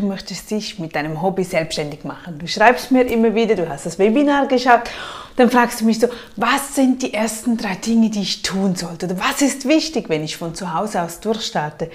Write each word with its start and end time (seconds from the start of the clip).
du 0.00 0.06
möchtest 0.06 0.50
dich 0.50 0.78
mit 0.78 0.96
deinem 0.96 1.22
Hobby 1.22 1.44
selbstständig 1.44 2.04
machen. 2.04 2.38
Du 2.38 2.46
schreibst 2.48 2.90
mir 2.90 3.02
immer 3.02 3.34
wieder, 3.34 3.54
du 3.54 3.68
hast 3.68 3.86
das 3.86 3.98
Webinar 3.98 4.46
geschaut, 4.46 4.82
dann 5.36 5.50
fragst 5.50 5.80
du 5.80 5.84
mich 5.84 6.00
so, 6.00 6.08
was 6.36 6.74
sind 6.74 7.02
die 7.02 7.14
ersten 7.14 7.56
drei 7.56 7.76
Dinge, 7.76 8.10
die 8.10 8.22
ich 8.22 8.42
tun 8.42 8.74
sollte? 8.74 9.08
Was 9.18 9.42
ist 9.42 9.68
wichtig, 9.68 10.08
wenn 10.08 10.24
ich 10.24 10.36
von 10.36 10.54
zu 10.54 10.74
Hause 10.74 11.02
aus 11.02 11.20
durchstarte? 11.20 11.90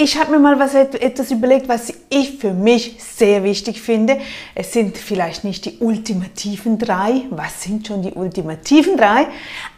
Ich 0.00 0.16
habe 0.16 0.30
mir 0.30 0.38
mal 0.38 0.60
was, 0.60 0.74
etwas 0.74 1.32
überlegt, 1.32 1.68
was 1.68 1.92
ich 2.08 2.38
für 2.38 2.52
mich 2.52 2.98
sehr 3.02 3.42
wichtig 3.42 3.82
finde. 3.82 4.20
Es 4.54 4.72
sind 4.72 4.96
vielleicht 4.96 5.42
nicht 5.42 5.64
die 5.64 5.78
ultimativen 5.78 6.78
drei. 6.78 7.22
Was 7.30 7.64
sind 7.64 7.88
schon 7.88 8.02
die 8.02 8.12
ultimativen 8.12 8.96
drei? 8.96 9.26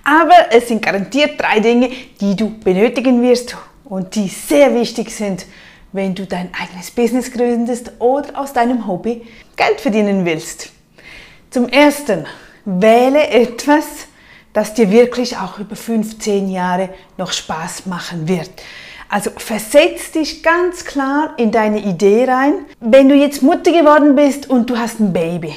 Aber 0.04 0.34
es 0.50 0.68
sind 0.68 0.82
garantiert 0.82 1.40
drei 1.40 1.60
Dinge, 1.60 1.88
die 2.20 2.36
du 2.36 2.50
benötigen 2.50 3.22
wirst 3.22 3.56
und 3.84 4.14
die 4.14 4.28
sehr 4.28 4.74
wichtig 4.74 5.10
sind, 5.10 5.46
wenn 5.92 6.14
du 6.14 6.26
dein 6.26 6.50
eigenes 6.54 6.90
Business 6.90 7.32
gründest 7.32 7.92
oder 7.98 8.38
aus 8.38 8.52
deinem 8.52 8.86
Hobby 8.86 9.26
Geld 9.56 9.80
verdienen 9.80 10.24
willst. 10.24 10.70
Zum 11.50 11.68
Ersten, 11.68 12.26
wähle 12.64 13.28
etwas, 13.28 13.84
das 14.52 14.74
dir 14.74 14.90
wirklich 14.90 15.36
auch 15.36 15.58
über 15.58 15.76
15 15.76 16.50
Jahre 16.50 16.90
noch 17.16 17.32
Spaß 17.32 17.86
machen 17.86 18.28
wird. 18.28 18.50
Also 19.08 19.30
versetz 19.36 20.12
dich 20.12 20.42
ganz 20.42 20.84
klar 20.84 21.34
in 21.36 21.50
deine 21.50 21.80
Idee 21.80 22.26
rein. 22.28 22.66
Wenn 22.78 23.08
du 23.08 23.14
jetzt 23.16 23.42
Mutter 23.42 23.72
geworden 23.72 24.14
bist 24.14 24.48
und 24.48 24.70
du 24.70 24.78
hast 24.78 25.00
ein 25.00 25.12
Baby. 25.12 25.54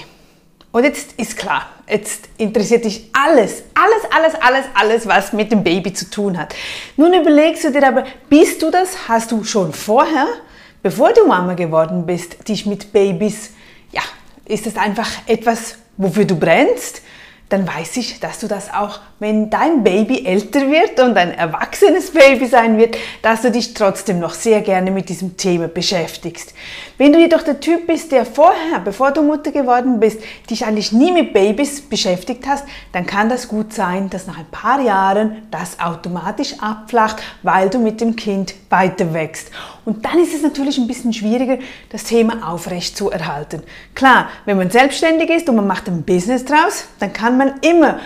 Und 0.72 0.84
jetzt 0.84 1.13
ist 1.20 1.38
klar, 1.38 1.67
jetzt 1.88 2.30
interessiert 2.38 2.86
dich 2.86 3.10
alles, 3.14 3.64
alles, 3.73 4.12
alles, 4.12 4.42
alles, 4.42 4.66
alles, 4.73 5.08
was 5.08 5.34
mit 5.34 5.52
dem 5.52 5.64
Baby 5.64 5.94
zu 5.94 6.09
tun 6.09 6.38
hat. 6.38 6.56
Nun 6.98 7.14
überlegst 7.14 7.64
du 7.64 7.72
dir 7.72 7.88
aber, 7.88 8.06
bist 8.30 8.62
du 8.62 8.70
das? 8.70 9.08
Hast 9.08 9.32
du 9.32 9.44
schon 9.44 9.73
vorher, 9.73 10.28
bevor 10.82 11.14
du 11.14 11.26
Mama 11.26 11.54
geworden 11.54 12.06
bist, 12.06 12.48
dich 12.48 12.66
mit 12.66 12.92
Babys, 12.92 13.52
ja, 13.92 14.02
ist 14.46 14.66
das 14.66 14.78
einfach 14.78 15.09
etwas, 15.28 15.75
wofür 15.98 16.25
du 16.25 16.36
brennst? 16.36 17.02
Dann 17.54 17.68
weiß 17.68 17.98
ich, 17.98 18.20
dass 18.20 18.40
du 18.40 18.48
das 18.48 18.73
auch, 18.73 19.00
wenn 19.20 19.52
dein 19.52 19.84
Baby 19.84 20.26
älter 20.26 20.72
wird 20.72 21.00
und 21.00 21.16
ein 21.16 21.32
erwachsenes 21.32 22.09
Baby 22.09 22.48
sein 22.48 22.80
wird, 22.80 22.98
dass 23.22 23.44
du 23.44 23.52
dich 23.52 23.76
trotzdem 23.76 24.20
noch 24.20 24.34
sehr 24.34 24.62
gerne 24.62 24.90
mit 24.90 25.08
diesem 25.08 25.38
Thema 25.38 25.68
beschäftigst. 25.68 26.56
Wenn 26.98 27.14
du 27.14 27.20
jedoch 27.20 27.44
der 27.44 27.59
Typ 27.59 27.86
bist, 27.86 28.12
der 28.12 28.26
vorher, 28.26 28.80
bevor 28.84 29.12
du 29.12 29.22
Mutter 29.22 29.52
geworden 29.52 30.00
bist, 30.00 30.20
dich 30.50 30.66
eigentlich 30.66 30.92
nie 30.92 31.12
mit 31.12 31.31
Babys 31.31 31.81
beschäftigt 31.81 32.48
hast, 32.48 32.66
dann 32.92 33.06
kann 33.06 33.30
das 33.30 33.48
gut 33.48 33.72
sein, 33.72 34.09
dass 34.09 34.26
nach 34.26 34.40
ein 34.40 34.50
paar 34.50 34.81
Jahren 34.81 35.44
das 35.52 35.80
automatisch 35.80 36.56
abflacht, 36.59 37.22
weil 37.44 37.70
du 37.70 37.78
mit 37.78 38.02
dem 38.02 38.16
Kind 38.16 38.56
weiter 38.72 39.14
wächst. 39.14 39.52
Und 39.86 40.06
dann 40.06 40.20
ist 40.20 40.34
es 40.34 40.42
natürlich 40.42 40.78
ein 40.78 40.88
bisschen 40.88 41.14
schwieriger, 41.14 41.58
das 41.89 42.06
Thema 42.06 42.50
aufrecht 42.50 42.95
zu 42.95 43.12
erhalten. 43.12 43.64
Klar, 43.95 44.30
wenn 44.45 44.58
man 44.58 44.70
selbstständig 44.70 45.30
ist 45.30 45.50
und 45.50 45.58
man 45.58 45.67
macht 45.67 45.88
ein 45.88 46.03
Business 46.03 46.45
draus, 46.45 46.86
dann 47.00 47.12
kann 47.12 47.38
man 47.38 47.59
immer 47.62 48.00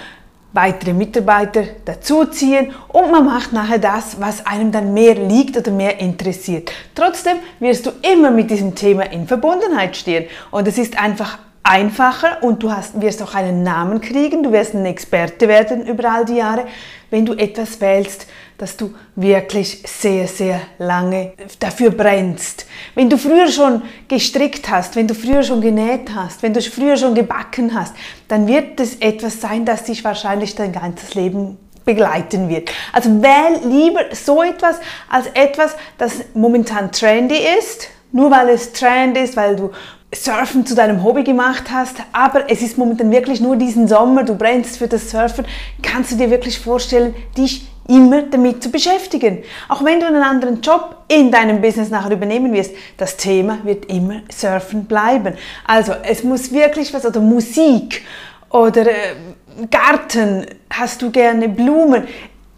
weitere 0.53 0.93
Mitarbeiter 0.93 1.63
dazuziehen 1.85 2.73
und 2.87 3.11
man 3.11 3.25
macht 3.25 3.53
nachher 3.53 3.77
das, 3.77 4.19
was 4.19 4.45
einem 4.45 4.71
dann 4.71 4.93
mehr 4.93 5.13
liegt 5.13 5.55
oder 5.55 5.71
mehr 5.71 5.99
interessiert. 5.99 6.71
Trotzdem 6.95 7.37
wirst 7.59 7.85
du 7.85 7.91
immer 8.01 8.31
mit 8.31 8.49
diesem 8.49 8.73
Thema 8.73 9.03
in 9.11 9.27
Verbundenheit 9.27 9.95
stehen 9.95 10.25
und 10.49 10.67
es 10.67 10.77
ist 10.79 10.97
einfach 10.97 11.37
einfacher 11.67 12.41
und 12.41 12.63
du 12.63 12.71
hast, 12.71 12.99
wirst 13.01 13.21
auch 13.21 13.35
einen 13.35 13.61
Namen 13.63 14.01
kriegen, 14.01 14.41
du 14.41 14.51
wirst 14.51 14.73
ein 14.73 14.85
Experte 14.85 15.47
werden 15.47 15.85
über 15.85 16.09
all 16.09 16.25
die 16.25 16.35
Jahre, 16.35 16.65
wenn 17.09 17.25
du 17.25 17.33
etwas 17.33 17.79
wählst, 17.81 18.27
dass 18.57 18.75
du 18.75 18.93
wirklich 19.15 19.83
sehr, 19.85 20.27
sehr 20.27 20.61
lange 20.79 21.33
dafür 21.59 21.91
brennst. 21.91 22.65
Wenn 22.95 23.09
du 23.09 23.17
früher 23.17 23.47
schon 23.49 23.83
gestrickt 24.07 24.69
hast, 24.69 24.95
wenn 24.95 25.07
du 25.07 25.13
früher 25.13 25.43
schon 25.43 25.61
genäht 25.61 26.09
hast, 26.15 26.41
wenn 26.41 26.53
du 26.53 26.61
früher 26.61 26.97
schon 26.97 27.13
gebacken 27.13 27.73
hast, 27.73 27.93
dann 28.27 28.47
wird 28.47 28.79
es 28.79 28.95
etwas 28.95 29.39
sein, 29.39 29.65
das 29.65 29.83
dich 29.83 30.03
wahrscheinlich 30.03 30.55
dein 30.55 30.71
ganzes 30.71 31.13
Leben 31.13 31.57
begleiten 31.85 32.49
wird. 32.49 32.71
Also 32.91 33.09
wähl 33.21 33.61
lieber 33.63 34.01
so 34.11 34.41
etwas 34.43 34.79
als 35.09 35.27
etwas, 35.33 35.75
das 35.97 36.13
momentan 36.33 36.91
trendy 36.91 37.37
ist, 37.59 37.87
nur 38.11 38.31
weil 38.31 38.49
es 38.49 38.73
Trend 38.73 39.17
ist, 39.17 39.35
weil 39.37 39.55
du 39.55 39.71
Surfen 40.13 40.65
zu 40.65 40.73
deinem 40.73 41.03
Hobby 41.03 41.23
gemacht 41.23 41.65
hast, 41.69 41.97
aber 42.13 42.49
es 42.49 42.61
ist 42.61 42.77
momentan 42.77 43.11
wirklich 43.11 43.41
nur 43.41 43.57
diesen 43.57 43.87
Sommer, 43.87 44.23
du 44.23 44.35
brennst 44.35 44.77
für 44.77 44.87
das 44.87 45.11
Surfen, 45.11 45.45
kannst 45.81 46.13
du 46.13 46.15
dir 46.15 46.29
wirklich 46.29 46.59
vorstellen, 46.59 47.13
dich 47.37 47.67
immer 47.89 48.23
damit 48.23 48.63
zu 48.63 48.69
beschäftigen. 48.69 49.43
Auch 49.67 49.83
wenn 49.83 49.99
du 49.99 50.07
einen 50.07 50.23
anderen 50.23 50.61
Job 50.61 50.97
in 51.07 51.31
deinem 51.31 51.61
Business 51.61 51.89
nachher 51.89 52.11
übernehmen 52.11 52.53
wirst, 52.53 52.71
das 52.97 53.17
Thema 53.17 53.59
wird 53.63 53.85
immer 53.85 54.21
Surfen 54.29 54.85
bleiben. 54.85 55.35
Also 55.65 55.93
es 56.03 56.23
muss 56.23 56.51
wirklich 56.51 56.93
was, 56.93 57.05
oder 57.05 57.19
Musik 57.19 58.03
oder 58.49 58.87
äh, 58.87 59.15
Garten, 59.69 60.45
hast 60.69 61.01
du 61.01 61.11
gerne 61.11 61.49
Blumen. 61.49 62.07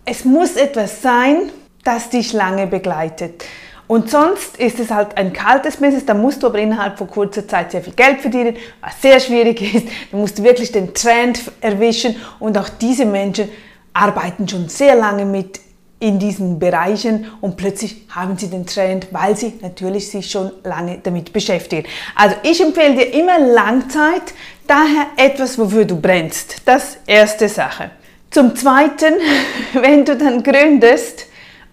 Es 0.05 0.25
muss 0.25 0.55
etwas 0.55 1.01
sein, 1.01 1.51
das 1.83 2.09
dich 2.09 2.33
lange 2.33 2.67
begleitet. 2.67 3.43
Und 3.89 4.11
sonst 4.11 4.57
ist 4.57 4.79
es 4.79 4.91
halt 4.91 5.17
ein 5.17 5.33
kaltes 5.33 5.77
Business, 5.77 6.05
da 6.05 6.13
musst 6.13 6.43
du 6.43 6.47
aber 6.47 6.59
innerhalb 6.59 6.99
von 6.99 7.09
kurzer 7.09 7.47
Zeit 7.47 7.71
sehr 7.71 7.81
viel 7.81 7.93
Geld 7.93 8.21
verdienen, 8.21 8.55
was 8.81 9.01
sehr 9.01 9.19
schwierig 9.19 9.61
ist. 9.73 9.87
Da 10.11 10.17
musst 10.17 10.37
du 10.37 10.43
wirklich 10.43 10.71
den 10.71 10.93
Trend 10.93 11.41
erwischen 11.59 12.15
und 12.39 12.55
auch 12.55 12.69
diese 12.69 13.07
Menschen 13.07 13.49
arbeiten 13.91 14.47
schon 14.47 14.69
sehr 14.69 14.93
lange 14.93 15.25
mit 15.25 15.59
in 15.99 16.19
diesen 16.19 16.59
Bereichen 16.59 17.31
und 17.41 17.57
plötzlich 17.57 18.05
haben 18.09 18.37
sie 18.37 18.51
den 18.51 18.67
Trend, 18.67 19.07
weil 19.09 19.35
sie 19.35 19.55
natürlich 19.59 20.11
sich 20.11 20.29
schon 20.29 20.51
lange 20.63 20.99
damit 21.01 21.33
beschäftigen. 21.33 21.87
Also 22.13 22.35
ich 22.43 22.61
empfehle 22.61 22.93
dir 22.93 23.11
immer 23.15 23.39
Langzeit, 23.39 24.35
daher 24.67 25.07
etwas, 25.17 25.57
wofür 25.57 25.85
du 25.85 25.99
brennst. 25.99 26.57
Das 26.63 26.97
erste 27.07 27.49
Sache. 27.49 27.89
Zum 28.29 28.55
Zweiten, 28.55 29.15
wenn 29.73 30.05
du 30.05 30.15
dann 30.15 30.43
gründest, 30.43 31.25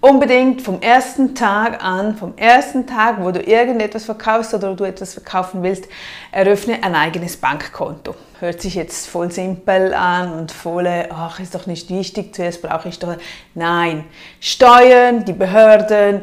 unbedingt 0.09 0.63
vom 0.63 0.81
ersten 0.81 1.35
Tag 1.35 1.83
an, 1.83 2.17
vom 2.17 2.37
ersten 2.37 2.87
Tag, 2.87 3.17
wo 3.21 3.31
du 3.33 3.41
irgendetwas 3.41 4.05
verkaufst 4.05 4.55
oder 4.55 4.75
du 4.75 4.85
etwas 4.85 5.15
verkaufen 5.15 5.63
willst, 5.63 5.87
eröffne 6.31 6.83
ein 6.83 6.95
eigenes 6.95 7.37
Bankkonto. 7.37 8.15
Hört 8.39 8.61
sich 8.61 8.75
jetzt 8.75 9.09
voll 9.09 9.33
simpel 9.33 9.95
an 9.95 10.33
und 10.33 10.53
voll, 10.53 10.87
ach, 11.11 11.41
ist 11.41 11.55
doch 11.55 11.67
nicht 11.67 11.91
wichtig, 11.91 12.35
zuerst 12.35 12.63
brauche 12.63 12.89
ich 12.89 12.99
doch. 12.99 13.17
Nein, 13.55 14.05
Steuern, 14.41 15.25
die 15.25 15.33
Behörden, 15.33 16.23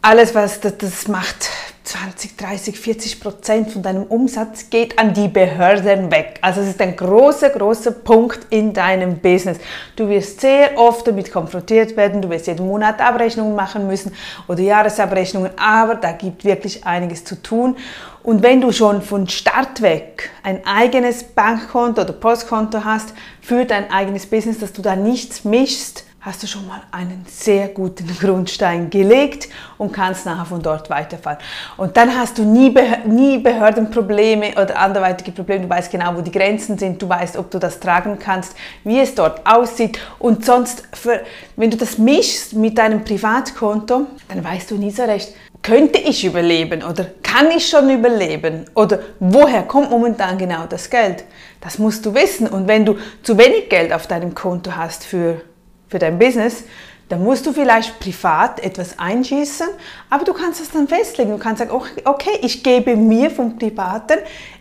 alles, 0.00 0.34
was 0.34 0.60
das, 0.60 0.78
das 0.78 1.08
macht 1.08 1.48
20, 1.94 2.36
30, 2.36 2.76
40 2.80 3.20
Prozent 3.20 3.70
von 3.70 3.80
deinem 3.80 4.02
Umsatz 4.02 4.68
geht 4.68 4.98
an 4.98 5.14
die 5.14 5.28
Behörden 5.28 6.10
weg. 6.10 6.40
Also 6.40 6.60
es 6.60 6.70
ist 6.70 6.80
ein 6.80 6.96
großer, 6.96 7.50
großer 7.50 7.92
Punkt 7.92 8.48
in 8.50 8.72
deinem 8.72 9.20
Business. 9.20 9.58
Du 9.94 10.08
wirst 10.08 10.40
sehr 10.40 10.76
oft 10.76 11.06
damit 11.06 11.30
konfrontiert 11.30 11.96
werden, 11.96 12.20
du 12.20 12.28
wirst 12.30 12.48
jeden 12.48 12.66
Monat 12.66 13.00
Abrechnungen 13.00 13.54
machen 13.54 13.86
müssen 13.86 14.12
oder 14.48 14.60
Jahresabrechnungen, 14.60 15.52
aber 15.56 15.94
da 15.94 16.10
gibt 16.10 16.44
wirklich 16.44 16.84
einiges 16.84 17.24
zu 17.24 17.40
tun. 17.40 17.76
Und 18.24 18.42
wenn 18.42 18.60
du 18.60 18.72
schon 18.72 19.00
von 19.00 19.28
Start 19.28 19.80
weg 19.80 20.30
ein 20.42 20.66
eigenes 20.66 21.22
Bankkonto 21.22 22.00
oder 22.00 22.12
Postkonto 22.12 22.82
hast 22.82 23.14
für 23.40 23.66
dein 23.66 23.92
eigenes 23.92 24.26
Business, 24.26 24.58
dass 24.58 24.72
du 24.72 24.82
da 24.82 24.96
nichts 24.96 25.44
mischst, 25.44 26.04
hast 26.24 26.42
du 26.42 26.46
schon 26.46 26.66
mal 26.66 26.80
einen 26.90 27.26
sehr 27.28 27.68
guten 27.68 28.08
Grundstein 28.20 28.88
gelegt 28.88 29.48
und 29.76 29.92
kannst 29.92 30.24
nachher 30.24 30.46
von 30.46 30.62
dort 30.62 30.88
weiterfahren. 30.88 31.38
Und 31.76 31.96
dann 31.98 32.16
hast 32.16 32.38
du 32.38 32.44
nie, 32.44 32.74
nie 33.06 33.38
Behördenprobleme 33.38 34.52
oder 34.52 34.78
anderweitige 34.78 35.32
Probleme. 35.32 35.64
Du 35.64 35.70
weißt 35.70 35.92
genau, 35.92 36.16
wo 36.16 36.22
die 36.22 36.32
Grenzen 36.32 36.78
sind. 36.78 37.00
Du 37.02 37.08
weißt, 37.08 37.36
ob 37.36 37.50
du 37.50 37.58
das 37.58 37.78
tragen 37.78 38.18
kannst, 38.18 38.56
wie 38.84 39.00
es 39.00 39.14
dort 39.14 39.46
aussieht. 39.46 39.98
Und 40.18 40.46
sonst, 40.46 40.84
für, 40.94 41.20
wenn 41.56 41.70
du 41.70 41.76
das 41.76 41.98
mischst 41.98 42.54
mit 42.54 42.78
deinem 42.78 43.04
Privatkonto, 43.04 44.06
dann 44.28 44.42
weißt 44.42 44.70
du 44.70 44.76
nie 44.76 44.90
so 44.90 45.02
recht, 45.04 45.34
könnte 45.60 45.98
ich 45.98 46.24
überleben 46.24 46.82
oder 46.82 47.06
kann 47.22 47.50
ich 47.50 47.68
schon 47.68 47.88
überleben 47.88 48.66
oder 48.74 48.98
woher 49.18 49.62
kommt 49.62 49.90
momentan 49.90 50.36
genau 50.36 50.66
das 50.68 50.90
Geld? 50.90 51.24
Das 51.60 51.78
musst 51.78 52.04
du 52.04 52.14
wissen. 52.14 52.46
Und 52.46 52.68
wenn 52.68 52.84
du 52.84 52.96
zu 53.22 53.36
wenig 53.38 53.68
Geld 53.68 53.92
auf 53.92 54.06
deinem 54.06 54.34
Konto 54.34 54.76
hast 54.76 55.04
für 55.04 55.40
für 55.88 55.98
dein 55.98 56.18
Business, 56.18 56.64
dann 57.08 57.22
musst 57.22 57.44
du 57.46 57.52
vielleicht 57.52 58.00
privat 58.00 58.60
etwas 58.60 58.98
einschießen, 58.98 59.66
aber 60.08 60.24
du 60.24 60.32
kannst 60.32 60.60
das 60.60 60.70
dann 60.70 60.88
festlegen. 60.88 61.30
Du 61.30 61.38
kannst 61.38 61.58
sagen, 61.58 61.70
okay, 62.04 62.38
ich 62.40 62.62
gebe 62.62 62.96
mir 62.96 63.30
vom 63.30 63.58
Privaten 63.58 64.18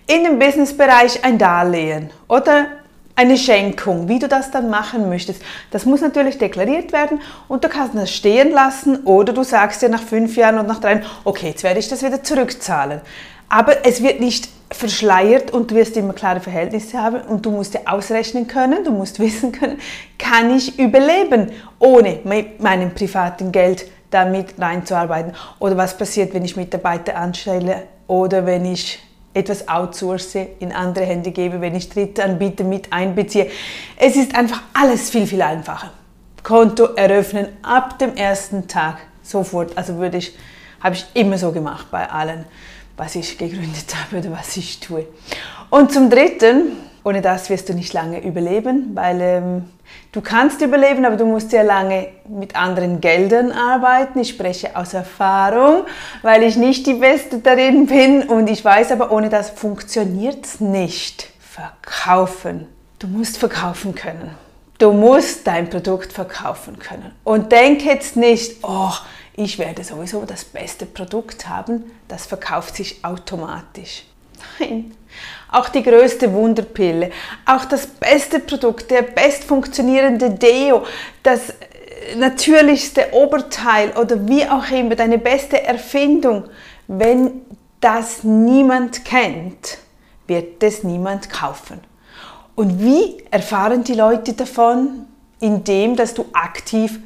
in 0.08 0.24
dem 0.26 0.40
Businessbereich 0.40 1.24
ein 1.24 1.38
Darlehen 1.38 2.10
oder 2.28 2.68
eine 3.16 3.38
Schenkung, 3.38 4.10
wie 4.10 4.20
du 4.20 4.28
das 4.28 4.52
dann 4.52 4.70
machen 4.70 5.08
möchtest. 5.08 5.42
Das 5.72 5.86
muss 5.86 6.02
natürlich 6.02 6.38
deklariert 6.38 6.92
werden 6.92 7.22
und 7.48 7.64
du 7.64 7.70
kannst 7.70 7.96
das 7.96 8.12
stehen 8.12 8.52
lassen 8.52 9.04
oder 9.04 9.34
du 9.34 9.44
sagst 9.44 9.82
dir 9.82 9.90
nach 9.90 10.02
fünf 10.02 10.36
Jahren 10.36 10.58
und 10.58 10.68
nach 10.68 10.80
drei 10.80 10.96
Jahren, 10.96 11.06
okay, 11.24 11.50
jetzt 11.50 11.64
werde 11.64 11.80
ich 11.80 11.88
das 11.88 12.04
wieder 12.04 12.24
zurückzahlen. 12.24 13.02
Aber 13.50 13.86
es 13.86 14.02
wird 14.02 14.20
nicht 14.20 14.50
verschleiert 14.76 15.52
und 15.52 15.72
du 15.72 15.76
wirst 15.76 15.98
immer 15.98 16.14
klare 16.14 16.40
Verhältnisse 16.40 17.02
haben 17.02 17.22
und 17.22 17.46
du 17.46 17.52
musst 17.52 17.74
dir 17.74 17.82
ausrechnen 17.86 18.48
können, 18.48 18.84
du 18.84 18.92
musst 18.92 19.20
wissen 19.20 19.52
können, 19.52 19.80
kann 20.18 20.56
ich 20.56 20.80
überleben 20.80 21.52
ohne 21.80 22.20
meinem 22.60 22.94
privaten 22.94 23.52
Geld, 23.52 23.86
damit 24.10 24.60
reinzuarbeiten? 24.60 25.34
Oder 25.60 25.78
was 25.78 25.98
passiert, 25.98 26.34
wenn 26.34 26.46
ich 26.46 26.56
Mitarbeiter 26.56 27.16
anstelle 27.18 27.84
oder 28.08 28.46
wenn 28.46 28.66
ich 28.66 29.00
etwas 29.34 29.68
outsource, 29.68 30.36
in 30.60 30.72
andere 30.72 31.06
Hände 31.06 31.32
gebe, 31.32 31.60
wenn 31.60 31.76
ich 31.76 31.90
Drittanbieter 31.90 32.64
mit 32.64 32.94
einbeziehe. 32.94 33.50
Es 33.98 34.16
ist 34.16 34.36
einfach 34.36 34.62
alles 34.74 35.10
viel, 35.10 35.26
viel 35.26 35.42
einfacher. 35.42 35.92
Konto 36.44 36.94
eröffnen 36.96 37.48
ab 37.64 37.98
dem 38.00 38.16
ersten 38.16 38.68
Tag 38.68 38.98
sofort. 39.24 39.76
Also 39.78 39.98
würde 39.98 40.18
ich, 40.18 40.38
habe 40.82 40.96
ich 40.96 41.06
immer 41.14 41.38
so 41.38 41.52
gemacht 41.52 41.88
bei 41.90 42.10
allen, 42.10 42.46
was 42.98 43.16
ich 43.16 43.38
gegründet 43.38 43.96
habe 43.96 44.20
oder 44.20 44.38
was 44.38 44.58
ich 44.58 44.80
tue. 44.80 45.06
Und 45.70 45.92
zum 45.92 46.10
Dritten, 46.10 46.78
ohne 47.04 47.22
das 47.22 47.50
wirst 47.50 47.70
du 47.70 47.74
nicht 47.74 47.94
lange 47.94 48.24
überleben, 48.24 48.92
weil 48.94 49.22
ähm, 49.22 49.66
du 50.12 50.22
kannst 50.22 50.62
überleben, 50.62 51.06
aber 51.06 51.18
du 51.18 51.26
musst 51.26 51.50
sehr 51.50 51.64
lange 51.64 52.08
mit 52.28 52.56
anderen 52.56 53.02
Geldern 53.02 53.52
arbeiten. 53.52 54.20
Ich 54.20 54.30
spreche 54.30 54.76
aus 54.76 54.94
Erfahrung, 54.94 55.86
weil 56.22 56.44
ich 56.44 56.56
nicht 56.56 56.88
die 56.88 56.94
Beste 56.94 57.40
darin 57.40 57.88
bin 57.88 58.24
und 58.24 58.50
ich 58.50 58.64
weiß 58.64 58.92
aber, 58.92 59.12
ohne 59.12 59.30
das 59.30 59.50
funktioniert 59.50 60.46
es 60.46 60.60
nicht. 60.60 61.30
Verkaufen. 61.40 62.68
Du 63.00 63.08
musst 63.08 63.38
verkaufen 63.38 63.96
können. 63.96 64.32
Du 64.78 64.92
musst 64.92 65.46
dein 65.46 65.70
Produkt 65.70 66.14
verkaufen 66.14 66.80
können. 66.80 67.12
Und 67.24 67.52
denk 67.52 67.84
jetzt 67.86 68.16
nicht, 68.16 68.58
oh, 68.64 68.92
ich 69.36 69.58
werde 69.58 69.84
sowieso 69.84 70.26
das 70.26 70.46
beste 70.46 70.86
Produkt 70.86 71.48
haben, 71.50 71.92
das 72.08 72.26
verkauft 72.26 72.76
sich 72.76 73.04
automatisch. 73.04 74.04
Nein, 74.60 74.94
auch 75.52 75.70
die 75.70 75.84
größte 75.84 76.32
Wunderpille, 76.34 77.12
auch 77.46 77.66
das 77.66 77.88
beste 77.88 78.40
Produkt, 78.40 78.92
der 78.92 79.04
best 79.04 79.44
funktionierende 79.44 80.32
Deo, 80.32 80.86
das 81.22 81.50
äh, 81.50 82.16
natürlichste 82.18 83.14
Oberteil 83.14 83.92
oder 83.92 84.28
wie 84.28 84.46
auch 84.46 84.70
immer, 84.70 84.96
deine 84.96 85.18
beste 85.18 85.64
Erfindung, 85.64 86.46
wenn 86.88 87.42
das 87.80 88.24
niemand 88.24 89.06
kennt, 89.06 89.78
wird 90.28 90.62
es 90.64 90.84
niemand 90.84 91.30
kaufen. 91.30 91.80
Und 92.56 92.80
wie 92.82 93.24
erfahren 93.32 93.84
die 93.84 93.94
Leute 93.94 94.34
davon? 94.34 95.08
Indem, 95.40 95.96
dass 95.96 96.14
du 96.14 96.26
aktiv 96.34 97.00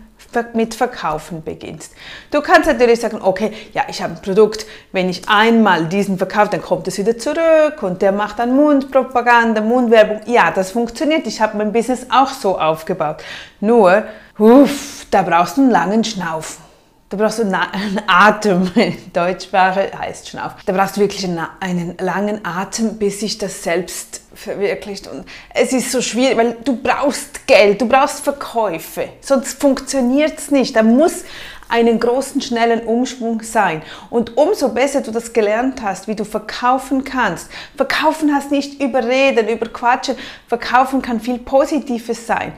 mit 0.53 0.75
Verkaufen 0.75 1.43
beginnst. 1.43 1.93
Du 2.31 2.41
kannst 2.41 2.67
natürlich 2.67 2.99
sagen, 2.99 3.19
okay, 3.21 3.51
ja, 3.73 3.83
ich 3.89 4.01
habe 4.01 4.13
ein 4.13 4.21
Produkt, 4.21 4.65
wenn 4.91 5.09
ich 5.09 5.27
einmal 5.27 5.85
diesen 5.85 6.17
verkaufe, 6.17 6.49
dann 6.51 6.61
kommt 6.61 6.87
es 6.87 6.97
wieder 6.97 7.17
zurück 7.17 7.81
und 7.81 8.01
der 8.01 8.11
macht 8.11 8.39
dann 8.39 8.55
Mundpropaganda, 8.55 9.61
Mundwerbung. 9.61 10.21
Ja, 10.25 10.51
das 10.51 10.71
funktioniert. 10.71 11.25
Ich 11.27 11.41
habe 11.41 11.57
mein 11.57 11.71
Business 11.71 12.07
auch 12.11 12.29
so 12.29 12.59
aufgebaut. 12.59 13.17
Nur, 13.59 14.03
uff, 14.37 15.05
da 15.09 15.21
brauchst 15.21 15.57
du 15.57 15.61
einen 15.61 15.71
langen 15.71 16.03
Schnaufen. 16.03 16.66
Da 17.09 17.15
brauchst 17.15 17.39
du 17.39 17.43
einen 17.43 18.01
Atem. 18.05 18.69
Deutschsprache 19.13 19.91
heißt 19.97 20.27
Schnauf. 20.27 20.55
Da 20.65 20.73
brauchst 20.73 20.97
du 20.97 21.01
wirklich 21.01 21.25
einen 21.61 21.95
langen 21.99 22.43
Atem, 22.43 22.97
bis 22.97 23.21
sich 23.21 23.37
das 23.37 23.63
selbst 23.63 24.21
verwirklicht. 24.33 25.07
Und 25.07 25.23
es 25.53 25.71
ist 25.71 25.91
so 25.93 26.01
schwierig, 26.01 26.35
weil 26.35 26.57
du 26.65 26.75
brauchst 26.75 27.47
Geld, 27.47 27.79
du 27.79 27.87
brauchst 27.87 28.25
Verkäufe. 28.25 29.07
Sonst 29.21 29.61
funktioniert 29.61 30.37
es 30.37 30.51
nicht. 30.51 30.75
Da 30.75 30.83
muss 30.83 31.23
einen 31.69 31.97
großen, 31.97 32.41
schnellen 32.41 32.81
Umschwung 32.81 33.41
sein. 33.41 33.83
Und 34.09 34.35
umso 34.35 34.69
besser 34.69 34.99
du 34.99 35.11
das 35.11 35.31
gelernt 35.31 35.81
hast, 35.81 36.09
wie 36.09 36.15
du 36.15 36.25
verkaufen 36.25 37.05
kannst. 37.05 37.49
Verkaufen 37.77 38.35
hast 38.35 38.51
nicht 38.51 38.81
überreden, 38.81 39.47
überquatschen. 39.47 40.17
Verkaufen 40.47 41.01
kann 41.01 41.21
viel 41.21 41.39
Positives 41.39 42.27
sein. 42.27 42.51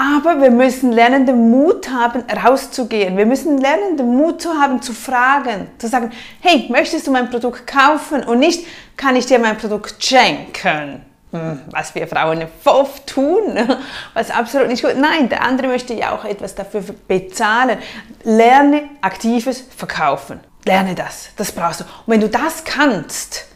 Aber 0.00 0.40
wir 0.40 0.50
müssen 0.50 0.92
lernen, 0.92 1.26
den 1.26 1.50
Mut 1.50 1.90
haben, 1.90 2.24
rauszugehen. 2.30 3.18
Wir 3.18 3.26
müssen 3.26 3.58
lernen, 3.58 3.98
den 3.98 4.16
Mut 4.16 4.40
zu 4.40 4.54
haben, 4.54 4.80
zu 4.80 4.94
fragen, 4.94 5.66
zu 5.76 5.88
sagen, 5.88 6.10
hey, 6.40 6.68
möchtest 6.70 7.06
du 7.06 7.10
mein 7.10 7.28
Produkt 7.28 7.66
kaufen? 7.66 8.24
Und 8.24 8.38
nicht, 8.38 8.66
kann 8.96 9.14
ich 9.14 9.26
dir 9.26 9.38
mein 9.38 9.58
Produkt 9.58 10.02
schenken? 10.02 11.04
Hm, 11.32 11.60
was 11.70 11.94
wir 11.94 12.08
Frauen 12.08 12.46
oft 12.64 13.06
tun, 13.08 13.58
was 14.14 14.30
absolut 14.30 14.68
nicht 14.68 14.82
gut. 14.82 14.96
Nein, 14.96 15.28
der 15.28 15.42
andere 15.42 15.68
möchte 15.68 15.92
ja 15.92 16.12
auch 16.12 16.24
etwas 16.24 16.54
dafür 16.54 16.82
bezahlen. 17.06 17.76
Lerne 18.24 18.84
aktives 19.02 19.62
Verkaufen. 19.76 20.40
Lerne 20.64 20.94
das. 20.94 21.28
Das 21.36 21.52
brauchst 21.52 21.80
du. 21.80 21.84
Und 21.84 22.06
wenn 22.06 22.20
du 22.22 22.30
das 22.30 22.64
kannst, 22.64 23.49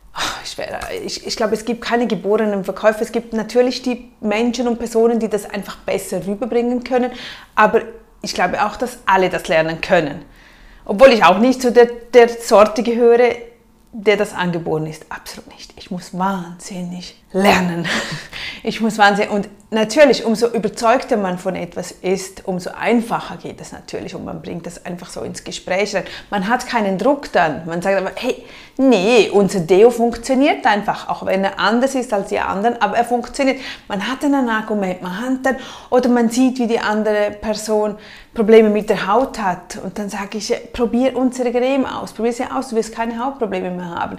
ich, 0.44 0.58
ich, 1.05 1.26
ich 1.26 1.37
glaube, 1.37 1.55
es 1.55 1.64
gibt 1.64 1.81
keine 1.81 2.06
geborenen 2.06 2.64
Verkäufer. 2.64 3.02
Es 3.02 3.12
gibt 3.12 3.32
natürlich 3.32 3.82
die 3.82 4.11
Menschen 4.20 4.69
und 4.69 4.78
Personen, 4.78 5.19
die 5.19 5.28
das 5.28 5.49
einfach 5.49 5.76
besser 5.78 6.26
rüberbringen 6.26 6.84
können. 6.84 7.11
Aber 7.55 7.82
ich 8.22 8.34
glaube 8.34 8.64
auch, 8.64 8.76
dass 8.76 8.99
alle 9.06 9.28
das 9.28 9.49
lernen 9.49 9.81
können. 9.81 10.25
Obwohl 10.84 11.08
ich 11.08 11.25
auch 11.25 11.38
nicht 11.38 11.62
zu 11.62 11.72
der, 11.72 11.87
der 12.12 12.28
Sorte 12.28 12.82
gehöre, 12.82 13.34
der 13.93 14.16
das 14.16 14.34
angeboren 14.34 14.87
ist. 14.87 15.06
Absolut 15.08 15.52
nicht. 15.52 15.72
Ich 15.76 15.90
muss 15.90 16.17
wahnsinnig 16.17 17.23
lernen. 17.34 17.86
Ich 18.66 18.81
muss 18.81 18.96
wahnsinnig. 18.96 19.31
Und 19.31 19.50
natürlich, 19.70 20.25
umso 20.25 20.48
überzeugter 20.48 21.19
man 21.19 21.36
von 21.36 21.54
etwas 21.54 21.90
ist, 21.90 22.48
umso 22.48 22.70
einfacher 22.70 23.36
geht 23.36 23.60
es 23.60 23.72
natürlich 23.72 24.14
und 24.14 24.25
man 24.25 24.40
bringt 24.40 24.64
das 24.64 24.86
einfach 24.86 25.10
so 25.10 25.20
ins 25.20 25.44
Gespräch 25.44 25.94
rein. 25.94 26.04
Man 26.31 26.48
hat 26.48 26.66
keinen 26.66 26.96
Druck 26.96 27.31
dann. 27.31 27.66
Man 27.66 27.82
sagt 27.82 27.98
aber, 27.98 28.12
hey, 28.14 28.42
nee, 28.78 29.28
unser 29.28 29.60
Deo 29.60 29.90
funktioniert 29.90 30.64
einfach, 30.64 31.10
auch 31.10 31.26
wenn 31.26 31.44
er 31.44 31.60
anders 31.60 31.94
ist 31.94 32.10
als 32.14 32.28
die 32.28 32.38
anderen, 32.38 32.81
aber 32.81 32.96
er 32.96 33.04
funktioniert. 33.04 33.60
Man 33.86 34.08
hat 34.08 34.22
dann 34.22 34.34
ein 34.34 34.48
Argument, 34.48 35.02
man 35.02 35.20
hat 35.20 35.44
dann, 35.44 35.56
oder 35.90 36.08
man 36.08 36.31
sieht, 36.31 36.58
wie 36.58 36.66
die 36.66 36.81
andere 36.81 37.32
Person 37.32 37.96
Probleme 38.32 38.70
mit 38.70 38.88
der 38.88 39.06
Haut 39.06 39.38
hat 39.38 39.76
und 39.84 39.98
dann 39.98 40.08
sage 40.08 40.38
ich, 40.38 40.54
probier 40.72 41.14
unsere 41.19 41.52
Creme 41.52 41.84
aus, 41.84 42.14
probier 42.14 42.32
sie 42.32 42.44
aus, 42.44 42.70
du 42.70 42.76
wirst 42.76 42.94
keine 42.94 43.22
Hautprobleme 43.22 43.70
mehr 43.70 43.90
haben. 43.90 44.19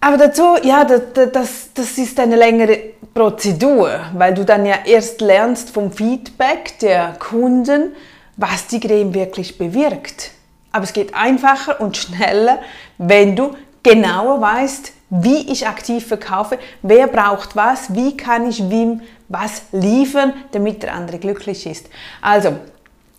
Aber 0.00 0.18
dazu, 0.18 0.56
ja, 0.62 0.84
das, 0.84 1.30
das, 1.32 1.70
das 1.74 1.98
ist 1.98 2.20
eine 2.20 2.36
längere 2.36 2.78
Prozedur, 3.14 3.90
weil 4.14 4.34
du 4.34 4.44
dann 4.44 4.66
ja 4.66 4.76
erst 4.84 5.20
lernst 5.20 5.70
vom 5.70 5.90
Feedback 5.90 6.78
der 6.80 7.16
Kunden, 7.18 7.94
was 8.36 8.66
die 8.66 8.80
Creme 8.80 9.14
wirklich 9.14 9.56
bewirkt. 9.56 10.32
Aber 10.70 10.84
es 10.84 10.92
geht 10.92 11.14
einfacher 11.14 11.80
und 11.80 11.96
schneller, 11.96 12.58
wenn 12.98 13.34
du 13.34 13.56
genauer 13.82 14.40
weißt, 14.40 14.92
wie 15.08 15.50
ich 15.50 15.66
aktiv 15.66 16.06
verkaufe, 16.06 16.58
wer 16.82 17.06
braucht 17.06 17.56
was, 17.56 17.94
wie 17.94 18.16
kann 18.16 18.48
ich 18.48 18.68
wem 18.68 19.00
was 19.28 19.62
liefern, 19.72 20.34
damit 20.52 20.82
der 20.82 20.94
andere 20.94 21.18
glücklich 21.18 21.66
ist. 21.66 21.88
Also, 22.20 22.56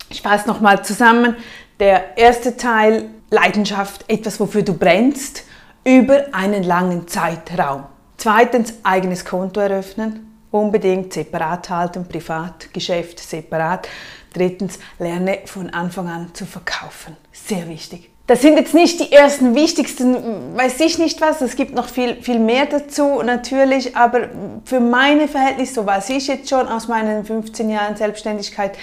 ich 0.10 0.22
fasse 0.22 0.48
nochmal 0.48 0.84
zusammen. 0.86 1.36
Der 1.80 2.18
erste 2.18 2.56
Teil, 2.58 3.10
Leidenschaft, 3.30 4.06
etwas, 4.08 4.40
wofür 4.40 4.62
du 4.62 4.74
brennst 4.74 5.47
über 5.88 6.26
einen 6.34 6.64
langen 6.64 7.08
Zeitraum. 7.08 7.86
Zweitens, 8.18 8.74
eigenes 8.84 9.24
Konto 9.24 9.62
eröffnen, 9.62 10.38
unbedingt 10.52 11.14
separat 11.14 11.70
halten, 11.70 12.06
Privatgeschäft 12.06 13.20
separat. 13.20 13.88
Drittens, 14.34 14.80
lerne 15.00 15.40
von 15.46 15.70
Anfang 15.70 16.10
an 16.10 16.34
zu 16.34 16.46
verkaufen. 16.46 17.16
Sehr 17.32 17.70
wichtig. 17.70 18.10
Das 18.28 18.42
sind 18.42 18.58
jetzt 18.58 18.74
nicht 18.74 19.00
die 19.00 19.14
ersten 19.14 19.56
wichtigsten, 19.56 20.58
weiß 20.58 20.82
ich 20.82 20.98
nicht 20.98 21.22
was, 21.22 21.40
es 21.40 21.56
gibt 21.56 21.74
noch 21.74 21.88
viel, 21.88 22.22
viel 22.22 22.40
mehr 22.40 22.66
dazu 22.66 23.22
natürlich, 23.24 23.96
aber 23.96 24.28
für 24.66 24.82
meine 24.82 25.30
Verhältnisse, 25.30 25.76
so 25.76 25.86
was 25.86 26.10
ich 26.10 26.28
jetzt 26.28 26.50
schon 26.50 26.68
aus 26.68 26.90
meinen 26.90 27.24
15 27.24 27.70
Jahren 27.70 27.96
Selbstständigkeit 27.96 28.78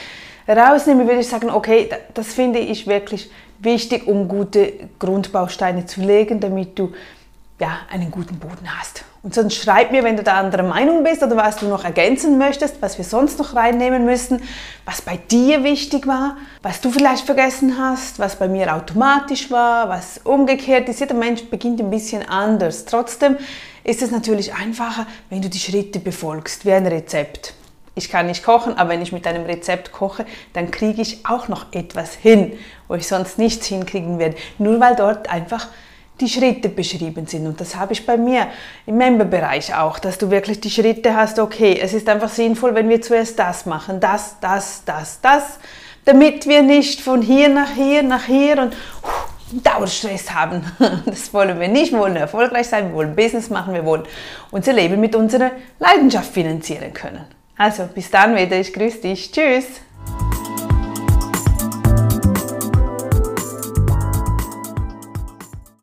rausnehme, 0.49 1.07
würde 1.07 1.21
ich 1.21 1.29
sagen, 1.29 1.51
okay, 1.51 1.91
das 2.15 2.33
finde 2.33 2.61
ich 2.61 2.87
wirklich 2.87 3.31
wichtig, 3.65 4.07
um 4.07 4.29
gute 4.29 4.73
Grundbausteine 4.99 5.87
zu 5.87 6.01
legen, 6.01 6.41
damit 6.41 6.79
du 6.79 6.93
ja, 7.61 7.79
einen 7.91 8.11
guten 8.11 8.39
Boden 8.39 8.69
hast. 8.79 9.05
Und 9.23 9.35
sonst 9.35 9.55
schreib 9.55 9.91
mir, 9.91 10.05
wenn 10.05 10.19
du 10.19 10.23
da 10.23 10.35
anderer 10.35 10.65
Meinung 10.65 11.03
bist 11.03 11.23
oder 11.23 11.37
was 11.37 11.57
du 11.57 11.67
noch 11.67 11.85
ergänzen 11.85 12.37
möchtest, 12.37 12.83
was 12.83 12.99
wir 12.99 13.07
sonst 13.07 13.39
noch 13.39 13.55
reinnehmen 13.55 14.05
müssen, 14.05 14.43
was 14.85 15.01
bei 15.01 15.17
dir 15.17 15.65
wichtig 15.65 16.07
war, 16.07 16.37
was 16.63 16.83
du 16.83 16.91
vielleicht 16.91 17.25
vergessen 17.25 17.79
hast, 17.79 18.19
was 18.19 18.37
bei 18.37 18.49
mir 18.49 18.75
automatisch 18.75 19.51
war, 19.51 19.89
was 19.89 20.21
umgekehrt 20.25 20.91
ist. 20.91 21.01
Jeder 21.01 21.15
Mensch 21.15 21.45
beginnt 21.45 21.81
ein 21.81 21.91
bisschen 21.91 22.29
anders. 22.29 22.85
Trotzdem 22.85 23.39
ist 23.83 24.03
es 24.03 24.11
natürlich 24.11 24.53
einfacher, 24.53 25.07
wenn 25.31 25.41
du 25.41 25.49
die 25.49 25.59
Schritte 25.59 26.01
befolgst, 26.01 26.67
wie 26.67 26.73
ein 26.73 26.87
Rezept 26.87 27.55
ich 27.95 28.09
kann 28.11 28.27
nicht 28.27 28.45
kochen, 28.45 28.77
aber 28.77 28.91
wenn 28.91 29.03
ich 29.03 29.13
mit 29.13 29.27
einem 29.27 29.45
Rezept 29.45 29.93
koche, 29.93 30.27
dann 30.53 30.71
kriege 30.71 31.01
ich 31.01 31.25
auch 31.27 31.49
noch 31.49 31.67
etwas 31.73 32.15
hin, 32.15 32.53
wo 32.89 32.95
ich 32.95 33.07
sonst 33.07 33.39
nichts 33.39 33.67
hinkriegen 33.67 34.19
werde. 34.19 34.37
Nur 34.59 34.81
weil 34.81 34.97
dort 34.97 35.31
einfach 35.31 35.69
die 36.21 36.29
Schritte 36.29 36.69
beschrieben 36.69 37.27
sind. 37.27 37.47
Und 37.47 37.61
das 37.61 37.77
habe 37.77 37.93
ich 37.93 38.07
bei 38.07 38.17
mir 38.17 38.49
im 38.87 38.97
Memberbereich 38.99 39.75
auch, 39.75 39.99
dass 39.99 40.19
du 40.19 40.31
wirklich 40.31 40.61
die 40.61 40.71
Schritte 40.71 41.15
hast, 41.15 41.39
okay, 41.39 41.79
es 41.81 41.93
ist 41.93 42.09
einfach 42.09 42.29
sinnvoll, 42.29 42.75
wenn 42.75 42.89
wir 42.89 43.03
zuerst 43.03 43.39
das 43.39 43.67
machen, 43.67 44.01
das, 44.01 44.37
das, 44.41 44.83
das, 44.85 45.21
das, 45.21 45.59
damit 46.05 46.47
wir 46.47 46.63
nicht 46.63 47.01
von 47.01 47.23
hier 47.23 47.49
nach 47.49 47.71
hier, 47.71 48.03
nach 48.03 48.25
hier 48.25 48.59
und 48.59 48.77
Dauerstress 49.63 50.33
haben. 50.33 50.65
Das 51.07 51.33
wollen 51.33 51.61
wir 51.61 51.69
nicht. 51.69 51.93
Wir 51.93 51.99
wollen 51.99 52.17
erfolgreich 52.17 52.69
sein, 52.69 52.89
wir 52.89 52.95
wollen 52.95 53.15
Business 53.15 53.51
machen, 53.51 53.75
wir 53.75 53.85
wollen 53.85 54.05
unser 54.51 54.73
Leben 54.73 55.01
mit 55.01 55.15
unserer 55.15 55.53
Leidenschaft 55.79 56.33
finanzieren 56.33 56.93
können. 56.93 57.25
Also 57.57 57.87
bis 57.87 58.11
dann 58.11 58.35
wieder, 58.37 58.59
ich 58.59 58.73
grüße 58.73 59.01
dich. 59.01 59.31
Tschüss. 59.31 59.81